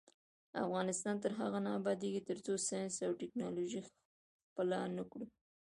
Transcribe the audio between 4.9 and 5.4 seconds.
نکړو.